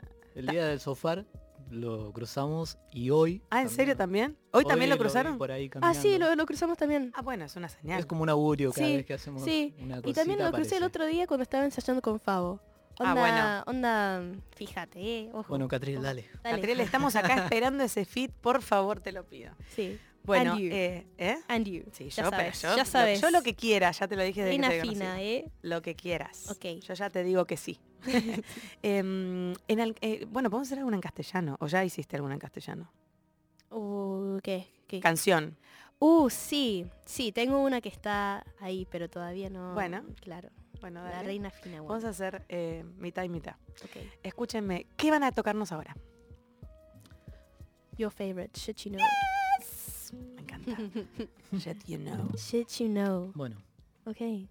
El 0.41 0.47
día 0.47 0.67
del 0.67 0.81
sofá 0.81 1.25
lo 1.71 2.13
cruzamos 2.13 2.79
y 2.93 3.11
hoy... 3.11 3.43
ah, 3.51 3.63
¿en 3.63 3.69
serio 3.69 3.97
también? 3.97 4.37
¿Hoy, 4.53 4.65
también 4.65 4.91
lo 4.91 4.99
cruzaron? 4.99 5.39
por 5.39 5.53
ahí 5.53 5.71
Ah, 5.83 5.95
sí, 5.95 6.19
lo, 6.19 6.35
lo 6.35 6.47
cruzamos 6.47 6.77
también. 6.79 7.13
Ah, 7.15 7.23
bueno, 7.23 7.45
es 7.45 7.55
una 7.57 7.69
señal. 7.69 8.01
Es 8.01 8.07
como 8.07 8.23
un 8.23 8.29
augurio 8.29 8.73
cada 8.73 8.87
Sí, 8.87 8.97
vez 8.97 9.07
que 9.07 9.15
hacemos 9.15 9.45
sí. 9.45 9.75
una 9.79 9.99
Y 9.99 10.13
también 10.13 10.39
cosita, 10.39 10.45
lo 10.45 10.53
crucé 10.53 10.77
el 10.77 10.83
aparece. 10.83 10.85
otro 10.87 11.07
día 11.07 11.27
cuando 11.27 11.43
estaba 11.43 11.65
ensayando 11.65 12.03
con 12.03 12.19
Favo. 12.19 12.61
Onda, 12.99 13.13
Ah, 13.13 13.15
bueno. 13.15 13.79
onda, 13.79 14.23
fíjate, 14.57 15.01
eh, 15.01 15.31
ojo. 15.33 15.49
Bueno, 15.49 15.69
Catril, 15.69 16.03
dale. 16.03 16.29
Dale. 16.43 16.57
Catriel, 16.57 16.81
estamos 16.81 17.15
acá 17.17 17.35
esperando 17.47 17.85
ese 17.85 18.05
fit, 18.05 18.33
por 18.33 18.63
favor, 18.63 19.01
te 19.01 19.13
lo 19.13 19.25
pido. 19.25 19.53
Sí. 19.75 19.99
Bueno, 20.31 20.53
And 20.53 20.61
you. 20.61 20.71
eh, 20.73 21.07
¿eh? 21.19 21.39
And 21.49 21.67
you. 21.67 21.83
Sí, 21.93 22.09
ya 22.11 22.23
yo, 22.25 22.31
sabes, 22.31 22.63
yo, 22.63 22.77
ya 22.77 23.05
lo- 23.07 23.15
yo 23.21 23.31
lo 23.31 23.43
que 23.43 23.55
quiera, 23.55 23.91
ya 23.91 24.07
te 24.07 24.15
lo 24.17 24.23
dije 24.23 24.43
desde 24.45 24.53
Fina 24.57 24.69
que 24.71 24.81
fina, 24.83 25.23
¿eh? 25.23 25.51
Lo 25.63 25.83
que 25.83 25.95
quieras. 25.97 26.51
Ok. 26.51 26.81
Yo 26.83 26.95
ya 26.95 27.11
te 27.11 27.25
digo 27.25 27.45
que 27.47 27.57
sí. 27.57 27.79
Em, 28.83 29.53
en 29.69 29.79
el- 29.81 29.97
eh, 30.01 30.27
bueno, 30.31 30.49
podemos 30.51 30.69
hacer 30.69 30.79
alguna 30.79 30.97
en 30.97 31.01
castellano. 31.03 31.57
¿O 31.61 31.67
ya 31.67 31.85
hiciste 31.85 32.17
alguna 32.17 32.35
en 32.35 32.41
castellano? 32.41 32.91
Uh, 33.71 34.39
¿qué? 34.43 34.67
¿Qué? 34.87 35.01
Canción. 35.01 35.57
Uh, 35.99 36.31
sí. 36.31 36.87
Sí, 37.05 37.31
tengo 37.33 37.59
una 37.63 37.81
que 37.81 37.89
está 37.89 38.45
ahí, 38.61 38.87
pero 38.91 39.09
todavía 39.11 39.51
no. 39.51 39.75
Bueno. 39.75 40.03
Claro. 40.21 40.49
Bueno, 40.81 41.05
La 41.05 41.23
reina 41.23 41.51
fina. 41.51 41.83
Vamos 41.83 42.05
a 42.05 42.09
hacer 42.09 42.43
eh, 42.49 42.85
mitad 42.99 43.23
y 43.25 43.29
mitad. 43.29 43.57
Ok. 43.85 43.97
Escúchenme, 44.23 44.87
¿qué 44.97 45.11
van 45.11 45.23
a 45.25 45.31
tocarnos 45.33 45.73
ahora? 45.73 45.95
Your 47.99 48.11
favorite. 48.11 48.59
Shit 48.59 48.79
you 48.85 48.93
know. 48.93 49.05
Me 50.67 50.75
encanta. 50.75 51.61
Shit 51.61 51.77
you 51.87 51.99
know. 51.99 52.31
Shit 52.37 52.81
you 52.81 52.89
know. 52.89 53.33
Bueno, 53.35 53.57
Ok. 54.07 54.49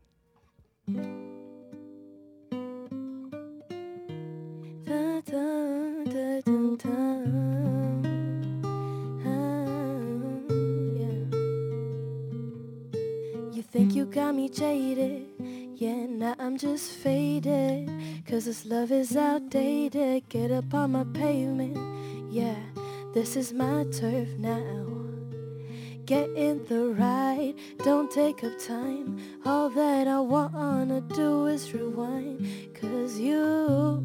You 13.54 13.64
think 13.64 13.96
you 13.96 14.06
got 14.06 14.36
me 14.36 14.50
jaded 14.50 15.26
Yeah, 15.76 16.06
now 16.08 16.36
I'm 16.40 16.58
just 16.58 16.92
faded 16.92 17.90
Cause 18.28 18.46
this 18.46 18.66
love 18.66 18.92
is 18.92 19.16
outdated 19.16 20.28
Get 20.30 20.52
up 20.52 20.74
on 20.74 20.92
my 20.94 21.04
pavement 21.14 21.78
Yeah, 22.32 22.56
this 23.14 23.36
is 23.36 23.54
my 23.54 23.86
turf 23.92 24.30
now 24.38 24.89
Get 26.10 26.32
in 26.32 26.66
the 26.66 26.96
ride, 26.98 27.54
don't 27.84 28.10
take 28.10 28.44
up 28.44 28.58
time. 28.58 29.20
All 29.46 29.70
that 29.70 30.08
I 30.08 30.20
wanna 30.20 31.02
do 31.02 31.46
is 31.46 31.72
rewind. 31.72 32.48
Cause 32.74 33.20
you, 33.20 34.04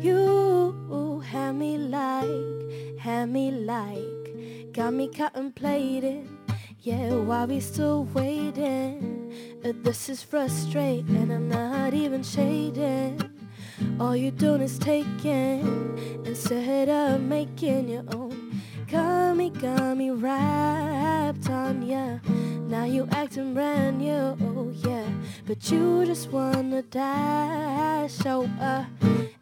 you 0.00 1.20
have 1.26 1.54
me 1.56 1.76
like, 1.76 2.98
have 2.98 3.28
me 3.28 3.50
like 3.50 4.72
Got 4.72 4.94
me 4.94 5.08
contemplating, 5.08 6.26
yeah, 6.80 7.12
why 7.12 7.44
we 7.44 7.60
still 7.60 8.04
waiting? 8.14 9.34
Uh, 9.62 9.74
This 9.82 10.08
is 10.08 10.22
frustrating, 10.22 11.30
I'm 11.30 11.50
not 11.50 11.92
even 11.92 12.22
shading. 12.22 13.20
All 14.00 14.16
you're 14.16 14.30
doing 14.30 14.62
is 14.62 14.78
taking 14.78 16.22
Instead 16.24 16.88
of 16.88 17.20
making 17.20 17.90
your 17.90 18.04
own 18.14 18.29
me, 19.40 19.48
got 19.48 19.96
me 19.96 20.10
wrapped 20.10 21.48
on 21.48 21.80
ya. 21.80 22.18
Now 22.68 22.84
you 22.84 23.08
acting 23.10 23.54
brand 23.54 23.98
new, 23.98 24.36
oh 24.42 24.70
yeah. 24.84 25.08
But 25.46 25.70
you 25.70 26.04
just 26.04 26.30
wanna 26.30 26.82
dash, 26.82 28.26
uh 28.26 28.84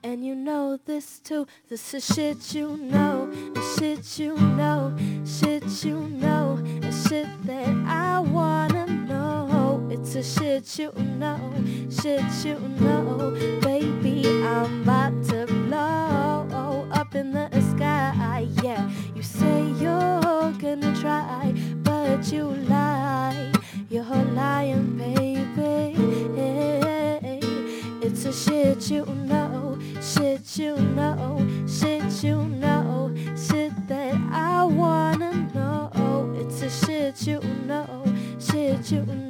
And 0.04 0.24
you 0.24 0.36
know 0.36 0.78
this 0.86 1.18
too. 1.18 1.48
This 1.68 1.94
is 1.94 2.06
shit 2.06 2.54
you 2.54 2.76
know. 2.76 3.28
And 3.56 3.64
shit 3.74 4.20
you 4.20 4.36
know. 4.36 4.96
Shit 5.26 5.66
you 5.84 5.98
know. 6.22 6.58
And 6.84 6.94
shit 7.04 7.28
that 7.46 7.74
I 7.84 8.20
wanna 8.20 8.86
know. 8.86 9.88
It's 9.90 10.14
a 10.14 10.22
shit 10.22 10.78
you 10.78 10.92
know. 10.92 11.40
Shit 11.90 12.30
you 12.44 12.58
know. 12.80 13.34
Baby, 13.62 14.16
I'm 14.44 14.82
about 14.82 15.24
to 15.30 15.46
blow 15.46 16.37
up 17.08 17.14
in 17.14 17.32
the 17.32 17.48
sky. 17.74 18.46
Yeah, 18.62 18.90
you 19.14 19.22
say 19.22 19.66
you're 19.80 20.52
gonna 20.58 20.94
try, 21.00 21.54
but 21.82 22.30
you 22.32 22.44
lie. 22.44 23.52
You're 23.88 24.04
lying, 24.34 24.96
baby. 24.98 25.96
It's 28.02 28.24
a 28.24 28.32
shit 28.32 28.90
you 28.90 29.04
know, 29.04 29.78
shit 30.02 30.58
you 30.58 30.76
know, 30.76 31.46
shit 31.66 32.22
you 32.22 32.42
know, 32.44 33.14
shit 33.36 33.72
that 33.88 34.14
I 34.30 34.64
wanna 34.64 35.32
know. 35.54 36.34
It's 36.36 36.62
a 36.62 36.70
shit 36.70 37.26
you 37.26 37.40
know, 37.66 38.04
shit 38.38 38.90
you 38.92 39.04
know, 39.06 39.27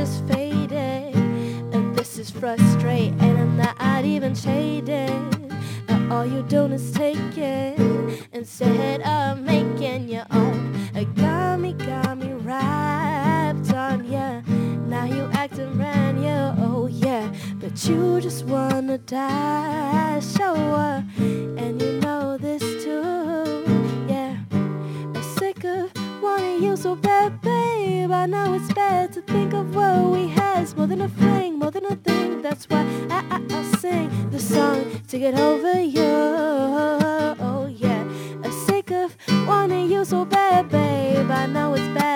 just 0.00 0.24
faded. 0.28 1.14
And 1.74 1.94
this 1.94 2.18
is 2.18 2.30
frustrating, 2.30 3.20
and 3.20 3.38
I'm 3.38 3.56
not 3.58 4.02
even 4.02 4.34
shaded. 4.34 5.10
And 5.88 6.10
all 6.10 6.24
you're 6.24 6.48
doing 6.48 6.72
is 6.72 6.90
taking 6.92 8.16
instead 8.32 9.02
of 9.02 9.42
making 9.42 10.08
your 10.08 10.24
own. 10.30 10.74
Uh, 10.94 11.04
Got 11.16 11.60
me, 11.60 11.74
got 11.74 12.16
me 12.16 12.32
wrapped 12.32 13.74
on 13.74 14.10
ya. 14.10 14.40
Now 14.88 15.04
you 15.04 15.28
acting 15.32 15.74
brand 15.76 16.22
new, 16.22 16.64
oh 16.66 16.86
yeah. 16.86 17.30
But 17.56 17.86
you 17.86 18.22
just 18.22 18.46
wanna 18.46 18.96
die, 18.96 20.18
show 20.20 20.54
her. 20.54 21.04
And 21.58 21.82
you 21.82 21.99
I 28.12 28.26
know 28.26 28.54
it's 28.54 28.72
bad 28.72 29.12
to 29.12 29.22
think 29.22 29.52
of 29.52 29.74
what 29.74 30.10
we 30.10 30.28
had. 30.28 30.62
It's 30.62 30.76
more 30.76 30.86
than 30.86 31.00
a 31.00 31.08
fling, 31.08 31.58
more 31.58 31.70
than 31.70 31.84
a 31.86 31.96
thing. 31.96 32.42
That's 32.42 32.68
why 32.68 32.84
I, 33.08 33.24
I, 33.30 33.40
I'll 33.50 33.64
sing 33.78 34.30
the 34.30 34.40
song 34.40 35.00
to 35.08 35.18
get 35.18 35.38
over 35.38 35.80
you. 35.80 36.02
Oh, 36.02 37.72
yeah. 37.72 38.02
I'm 38.42 38.52
sick 38.66 38.90
of 38.90 39.16
wanting 39.46 39.90
you 39.90 40.04
so 40.04 40.24
bad, 40.24 40.68
babe. 40.68 41.30
I 41.30 41.46
know 41.46 41.74
it's 41.74 41.86
bad 41.88 42.09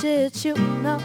shit 0.00 0.44
you 0.46 0.54
know, 0.54 0.98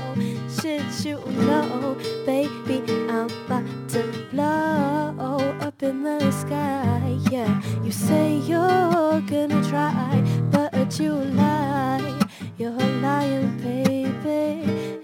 shit 0.61 1.05
you 1.05 1.17
know, 1.17 1.97
baby. 2.25 2.81
I'm 3.09 3.29
about 3.45 3.89
to 3.89 4.03
blow 4.31 5.57
up 5.59 5.83
in 5.83 6.03
the 6.03 6.31
sky. 6.31 7.17
Yeah, 7.29 7.61
you 7.83 7.91
say 7.91 8.37
you're 8.37 9.19
gonna 9.21 9.61
try, 9.69 10.23
but 10.49 10.97
you 10.97 11.11
lie. 11.11 12.19
You're 12.57 12.71
lying, 12.71 13.57
baby. 13.57 14.95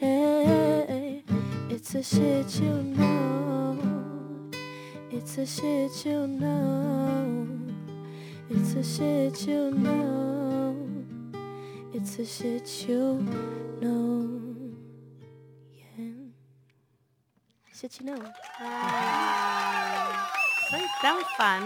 It's 1.69 1.95
a 1.95 2.03
shit 2.03 2.61
you 2.61 2.73
know. 2.95 3.77
It's 5.11 5.37
a 5.37 5.45
shit 5.45 6.05
you 6.05 6.27
know. 6.27 7.47
It's 8.49 8.73
a 8.75 8.83
shit 8.83 9.47
you 9.47 9.71
know. 9.71 11.10
It's 11.93 12.19
a 12.19 12.25
shit 12.25 12.87
you 12.87 13.19
know. 13.81 14.27
Yeah. 15.73 16.31
Shit 17.73 17.99
you 17.99 18.05
know. 18.05 18.21
Soy 20.69 20.83
tan 21.01 21.17
fan. 21.37 21.63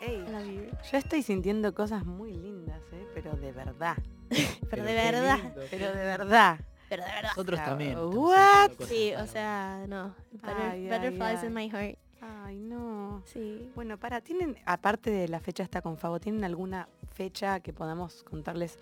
Ey, 0.00 0.16
I 0.16 0.30
love 0.30 0.46
you. 0.46 0.66
yo 0.90 0.98
estoy 0.98 1.22
sintiendo 1.22 1.74
cosas 1.74 2.04
muy 2.06 2.32
lindas, 2.32 2.80
¿eh? 2.92 3.06
pero 3.14 3.36
de 3.36 3.52
verdad. 3.52 3.96
Pero 4.70 4.82
de 4.82 4.94
verdad. 4.94 5.38
lindo, 5.38 5.60
Pero 5.70 5.86
de 5.92 6.04
verdad. 6.04 6.58
Pero 6.88 7.04
de 7.04 7.10
verdad. 7.12 7.28
Nosotros 7.30 7.60
Ah, 7.60 7.64
también. 7.66 7.96
what? 7.98 8.70
Sí, 8.88 9.12
o 9.14 9.24
sea, 9.26 9.84
no. 9.86 10.14
Butter- 10.32 10.56
Ay, 10.58 10.88
ay, 10.88 10.88
butterflies 10.88 11.40
ay. 11.42 11.46
in 11.46 11.54
my 11.54 11.68
heart. 11.70 11.98
Ay, 12.20 12.56
no. 12.58 13.22
Sí. 13.26 13.70
Bueno, 13.76 13.98
para, 13.98 14.20
¿tienen, 14.20 14.56
aparte 14.66 15.10
de 15.10 15.28
la 15.28 15.38
fecha 15.38 15.62
está 15.62 15.80
con 15.80 15.96
Fabo, 15.96 16.18
¿tienen 16.18 16.42
alguna 16.42 16.88
fecha 17.20 17.60
que 17.60 17.72
podamos 17.72 18.22
contarles 18.22 18.78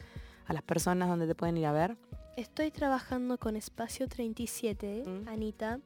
a 0.47 0.53
las 0.53 0.63
personas 0.63 1.09
donde 1.09 1.27
te 1.27 1.35
pueden 1.35 1.57
ir 1.57 1.67
a 1.67 1.73
ver? 1.73 1.97
Estoy 2.37 2.71
trabajando 2.73 3.39
con 3.39 3.55
Espacio 3.57 4.09
37, 4.09 5.05
Mm. 5.07 5.29
Anita, 5.29 5.79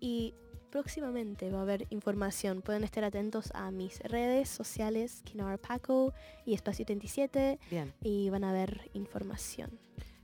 y 0.00 0.34
próximamente 0.70 1.50
va 1.50 1.60
a 1.60 1.62
haber 1.62 1.86
información. 1.90 2.60
Pueden 2.60 2.82
estar 2.84 3.04
atentos 3.04 3.50
a 3.54 3.70
mis 3.70 4.00
redes 4.00 4.48
sociales, 4.48 5.22
Kinara 5.24 5.56
Paco 5.58 6.12
y 6.44 6.54
Espacio 6.54 6.84
37, 6.84 7.58
Bien. 7.70 7.94
y 8.02 8.28
van 8.30 8.42
a 8.44 8.52
ver 8.52 8.90
información. 8.92 9.78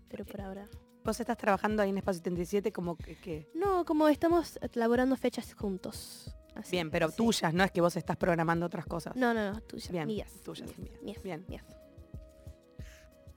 Pero 0.08 0.24
por 0.26 0.40
ahora. 0.40 0.68
Vos 1.04 1.18
estás 1.20 1.38
trabajando 1.38 1.82
ahí 1.82 1.90
en 1.90 1.98
Espacio 1.98 2.22
37 2.22 2.72
como 2.72 2.96
que... 2.96 3.14
que- 3.16 3.48
No, 3.54 3.84
como 3.84 4.08
estamos 4.08 4.58
elaborando 4.74 5.16
fechas 5.16 5.54
juntos. 5.54 6.34
Así, 6.54 6.72
Bien, 6.72 6.90
pero 6.90 7.08
sí. 7.10 7.16
tuyas, 7.16 7.52
no 7.54 7.64
es 7.64 7.70
que 7.70 7.80
vos 7.80 7.96
estás 7.96 8.16
programando 8.16 8.66
otras 8.66 8.86
cosas. 8.86 9.14
No, 9.16 9.32
no, 9.34 9.52
no, 9.52 9.60
tuyas. 9.62 9.90
Bien, 9.90 10.06
mías. 10.06 10.30
tuyas, 10.42 10.70
mías, 11.02 11.22
Bien. 11.22 11.44
mías. 11.48 11.64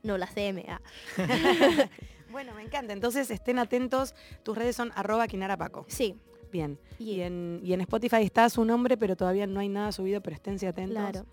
No, 0.04 0.17
las 0.17 0.32
CMA. 0.34 0.82
Bueno, 2.32 2.54
me 2.54 2.63
encanta. 2.63 2.91
Entonces 2.91 3.32
estén 3.32 3.60
atentos. 3.60 4.13
Tus 4.43 4.58
redes 4.58 4.75
son 4.75 4.91
arroba 4.95 5.25
quinarapaco. 5.25 5.86
Sí, 5.88 6.19
Bien. 6.51 6.78
y, 6.99 7.12
Y 7.13 7.21
en, 7.21 7.62
y 7.63 7.71
en 7.71 7.80
Spotify 7.82 8.23
está 8.23 8.49
su 8.49 8.65
nombre, 8.65 8.97
pero 8.97 9.15
todavía 9.15 9.47
no 9.47 9.62
hay 9.62 9.69
nada 9.69 9.93
subido, 9.93 10.19
pero 10.21 10.36
esténse 10.36 10.67
atentos. 10.67 10.97
claro. 10.97 11.25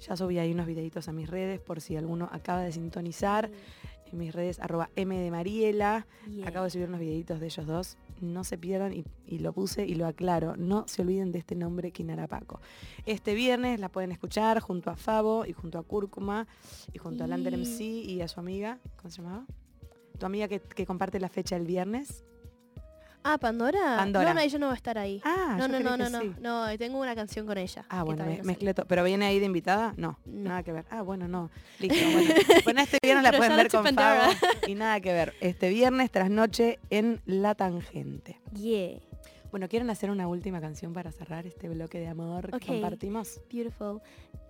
Ya 0.00 0.16
subí 0.16 0.38
ahí 0.38 0.52
unos 0.52 0.66
videitos 0.66 1.06
a 1.08 1.12
mis 1.12 1.28
redes 1.28 1.60
por 1.60 1.82
si 1.82 1.96
alguno 1.96 2.30
acaba 2.32 2.62
de 2.62 2.72
sintonizar. 2.72 3.50
En 4.12 4.18
mis 4.18 4.34
redes 4.34 4.58
arroba 4.60 4.90
M 4.96 5.16
de 5.18 5.30
Mariela. 5.30 6.06
Yeah. 6.30 6.48
Acabo 6.48 6.64
de 6.64 6.70
subir 6.70 6.88
unos 6.88 7.00
videitos 7.00 7.40
de 7.40 7.46
ellos 7.46 7.66
dos. 7.66 7.96
No 8.20 8.42
se 8.44 8.58
pierdan 8.58 8.92
y, 8.94 9.04
y 9.26 9.38
lo 9.38 9.52
puse 9.52 9.86
y 9.86 9.94
lo 9.94 10.06
aclaro. 10.06 10.56
No 10.56 10.88
se 10.88 11.02
olviden 11.02 11.30
de 11.32 11.38
este 11.38 11.54
nombre 11.54 11.92
Quinarapaco. 11.92 12.60
Este 13.06 13.34
viernes 13.34 13.78
la 13.80 13.88
pueden 13.90 14.10
escuchar 14.12 14.60
junto 14.60 14.90
a 14.90 14.96
Fabo 14.96 15.44
y 15.46 15.52
junto 15.52 15.78
a 15.78 15.82
Cúrcuma 15.82 16.46
y 16.92 16.98
junto 16.98 17.24
a 17.24 17.26
Lander 17.26 17.52
Y- 17.52 17.56
MC 17.58 17.80
y 17.82 18.20
a 18.22 18.28
su 18.28 18.40
amiga. 18.40 18.78
¿Cómo 18.96 19.10
se 19.10 19.22
llamaba? 19.22 19.46
Tu 20.18 20.26
amiga 20.26 20.48
que, 20.48 20.60
que 20.60 20.84
comparte 20.86 21.20
la 21.20 21.28
fecha 21.28 21.54
el 21.56 21.64
viernes. 21.66 22.24
Ah, 23.24 23.36
Pandora. 23.38 23.96
Pandora. 23.98 24.28
No, 24.28 24.34
no, 24.34 24.40
ella 24.40 24.58
no 24.58 24.66
va 24.66 24.72
a 24.72 24.76
estar 24.76 24.96
ahí. 24.98 25.20
Ah, 25.24 25.56
no, 25.58 25.66
yo 25.66 25.68
no, 25.68 25.74
creí 25.78 25.84
no, 25.84 25.90
que 25.92 25.98
no, 25.98 26.10
no, 26.10 26.20
sí. 26.20 26.34
no. 26.40 26.78
Tengo 26.78 27.00
una 27.00 27.14
canción 27.14 27.46
con 27.46 27.58
ella. 27.58 27.84
Ah, 27.88 28.02
bueno, 28.02 28.24
me, 28.24 28.38
no 28.38 28.44
mezclé 28.44 28.72
todo. 28.74 28.86
¿Pero 28.86 29.04
viene 29.04 29.26
ahí 29.26 29.38
de 29.38 29.46
invitada? 29.46 29.92
No, 29.96 30.18
No. 30.24 30.48
nada 30.48 30.62
que 30.62 30.72
ver. 30.72 30.84
Ah, 30.90 31.02
bueno, 31.02 31.28
no. 31.28 31.50
Listo, 31.78 31.98
bueno. 32.12 32.34
Bueno, 32.64 32.80
este 32.80 32.98
viernes 33.02 33.24
la 33.24 33.32
pueden 33.36 33.56
ver 33.56 33.70
con 33.70 33.84
Pandora. 33.84 34.30
Y 34.66 34.74
nada 34.74 35.00
que 35.00 35.12
ver. 35.12 35.34
Este 35.40 35.68
viernes 35.68 36.10
tras 36.10 36.30
noche 36.30 36.78
en 36.90 37.20
La 37.26 37.54
Tangente. 37.54 38.40
Yeah. 38.54 39.00
Bueno, 39.50 39.68
¿quieren 39.68 39.88
hacer 39.90 40.10
una 40.10 40.28
última 40.28 40.60
canción 40.60 40.92
para 40.92 41.10
cerrar 41.10 41.46
este 41.46 41.68
bloque 41.68 41.98
de 41.98 42.06
amor 42.08 42.50
Ok. 42.54 42.60
que 42.60 42.66
compartimos? 42.66 43.40
Beautiful. 43.50 44.00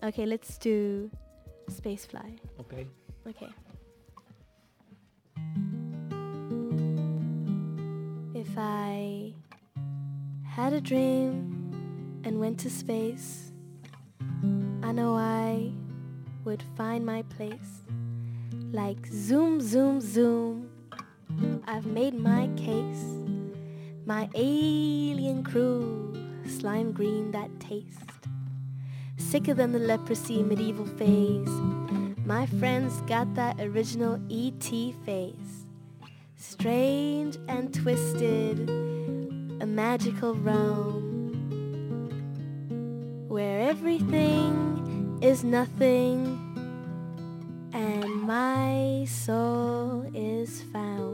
Okay, 0.02 0.26
let's 0.26 0.58
do 0.58 1.08
Spacefly. 1.70 2.40
Ok. 2.58 2.74
Okay. 3.26 3.48
If 8.38 8.56
I 8.56 9.34
had 10.46 10.72
a 10.72 10.80
dream 10.80 12.22
and 12.22 12.38
went 12.38 12.60
to 12.60 12.70
space, 12.70 13.50
I 14.80 14.92
know 14.92 15.16
I 15.16 15.72
would 16.44 16.62
find 16.76 17.04
my 17.04 17.22
place. 17.22 17.82
Like 18.70 19.08
zoom, 19.08 19.60
zoom, 19.60 20.00
zoom. 20.00 20.70
I've 21.66 21.86
made 21.86 22.14
my 22.14 22.48
case. 22.56 23.04
My 24.06 24.28
alien 24.36 25.42
crew, 25.42 26.14
slime 26.46 26.92
green 26.92 27.32
that 27.32 27.50
taste. 27.58 27.98
Sicker 29.16 29.52
than 29.52 29.72
the 29.72 29.80
leprosy 29.80 30.44
medieval 30.44 30.86
phase. 30.86 31.50
My 32.24 32.46
friends 32.46 33.00
got 33.08 33.34
that 33.34 33.60
original 33.60 34.20
ET 34.30 34.94
face. 35.04 35.67
Strange 36.40 37.36
and 37.48 37.74
twisted, 37.74 38.70
a 39.60 39.66
magical 39.66 40.36
realm 40.36 41.34
where 43.26 43.68
everything 43.68 45.18
is 45.20 45.42
nothing 45.42 46.38
and 47.72 48.04
my 48.22 49.04
soul 49.08 50.08
is 50.14 50.62
found. 50.72 51.07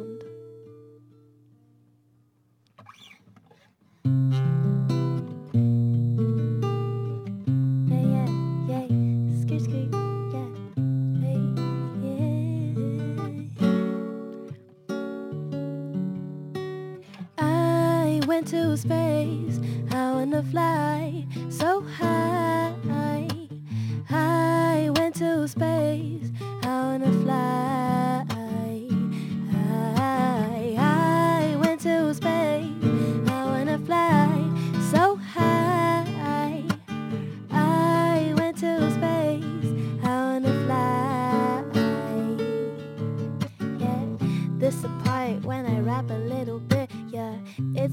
Space, 18.64 19.60
I 19.92 20.10
wanna 20.14 20.42
fly 20.42 21.24
so 21.48 21.82
high. 21.82 22.72
I 24.10 24.90
went 24.96 25.14
to 25.16 25.46
space, 25.46 26.32
I 26.64 26.80
wanna 26.86 27.12
fly. 27.22 27.83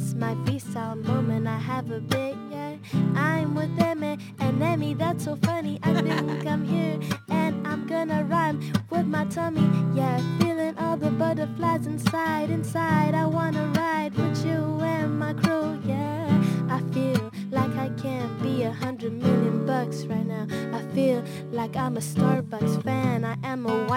It's 0.01 0.13
my 0.15 0.33
freestyle 0.45 1.01
moment. 1.03 1.47
I 1.47 1.57
have 1.57 1.91
a 1.91 1.99
bit. 1.99 2.35
Yeah, 2.49 2.75
I'm 3.15 3.53
with 3.53 3.75
them 3.77 4.03
and, 4.03 4.19
Emmy. 4.61 4.93
That's 4.93 5.25
so 5.25 5.35
funny. 5.35 5.79
I 5.83 5.93
think 6.01 6.45
I'm 6.45 6.65
here 6.65 6.99
and 7.29 7.67
I'm 7.67 7.85
gonna 7.87 8.23
rhyme 8.23 8.59
with 8.89 9.05
my 9.05 9.25
tummy. 9.25 9.67
Yeah, 9.95 10.17
feeling 10.39 10.77
all 10.77 10.97
the 10.97 11.11
butterflies 11.11 11.85
inside, 11.87 12.49
inside. 12.49 13.13
I 13.13 13.25
wanna 13.25 13.67
ride 13.75 14.13
with 14.15 14.45
you 14.45 14.79
and 14.81 15.19
my 15.19 15.33
crew. 15.33 15.79
Yeah, 15.85 16.27
I 16.69 16.79
feel 16.93 17.31
like 17.51 17.75
I 17.75 17.89
can't 18.01 18.41
be 18.41 18.63
a 18.63 18.71
hundred 18.71 19.13
million 19.13 19.65
bucks 19.65 20.05
right 20.05 20.25
now. 20.25 20.47
I 20.77 20.81
feel 20.95 21.23
like 21.51 21.75
I'm 21.75 21.97
a 21.97 22.01
Starbucks 22.01 22.83
fan. 22.83 23.23
I 23.23 23.35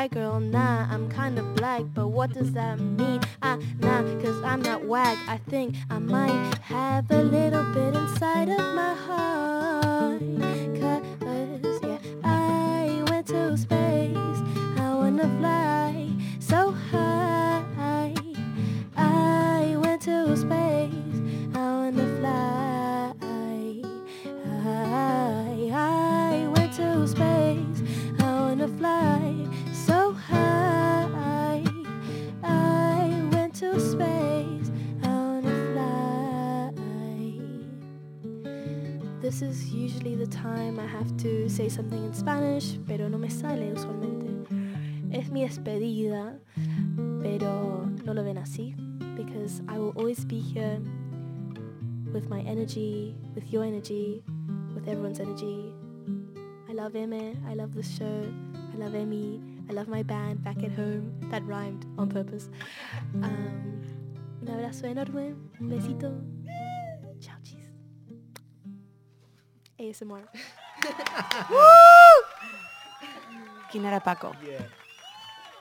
white 0.04 0.12
girl, 0.12 0.38
nah. 0.38 0.86
I'm 0.92 1.08
kinda 1.08 1.42
black, 1.56 1.82
but 1.94 2.08
what 2.08 2.34
does 2.34 2.52
that 2.52 2.78
mean? 2.78 3.20
I 3.40 3.56
nah, 3.80 4.02
cause 4.20 4.42
I'm 4.44 4.60
not 4.60 4.84
whack. 4.84 5.16
I 5.26 5.38
think 5.48 5.76
I 5.88 5.98
might 5.98 6.58
have 6.58 7.10
a 7.10 7.22
little 7.22 7.64
bit 7.72 7.94
inside 7.94 8.50
of 8.50 8.74
my 8.74 8.94
heart. 9.06 10.20
Cause 10.78 11.80
yeah, 11.82 11.98
I 12.22 13.02
went 13.08 13.28
to 13.28 13.56
space. 13.56 14.40
I 14.84 14.94
wanna 14.94 15.28
fly 15.38 16.10
so 16.38 16.72
high. 16.90 18.14
I 18.96 19.76
went 19.78 20.02
to 20.02 20.36
space. 20.36 21.03
This 39.34 39.42
is 39.42 39.74
usually 39.74 40.14
the 40.14 40.28
time 40.28 40.78
I 40.78 40.86
have 40.86 41.16
to 41.16 41.48
say 41.48 41.68
something 41.68 42.04
in 42.04 42.14
Spanish, 42.14 42.78
pero 42.86 43.08
no 43.08 43.18
me 43.18 43.28
sale 43.28 43.74
usualmente. 43.74 44.46
Es 45.10 45.28
mi 45.28 45.42
despedida, 45.42 46.38
pero 47.20 47.84
no 48.04 48.12
lo 48.12 48.22
ven 48.22 48.36
así, 48.36 48.76
because 49.16 49.60
I 49.68 49.80
will 49.80 49.92
always 49.96 50.24
be 50.24 50.38
here 50.38 50.78
with 52.12 52.28
my 52.28 52.42
energy, 52.42 53.16
with 53.34 53.52
your 53.52 53.64
energy, 53.64 54.22
with 54.72 54.86
everyone's 54.86 55.18
energy. 55.18 55.74
I 56.70 56.72
love 56.72 56.94
Emme, 56.94 57.36
I 57.44 57.54
love 57.54 57.74
this 57.74 57.90
show, 57.90 58.32
I 58.72 58.76
love 58.76 58.94
Emmy, 58.94 59.40
I 59.68 59.72
love 59.72 59.88
my 59.88 60.04
band 60.04 60.44
back 60.44 60.62
at 60.62 60.70
home. 60.70 61.12
That 61.32 61.44
rhymed 61.44 61.86
on 61.98 62.08
purpose. 62.08 62.50
Um, 63.14 63.82
un 64.42 64.46
abrazo 64.46 64.84
enorme, 64.84 65.34
un 65.60 65.68
besito. 65.70 66.33
ASMR. 69.90 70.28
¿Quién 73.70 73.86
era 73.86 74.00
Paco? 74.00 74.32
Yeah. 74.42 74.68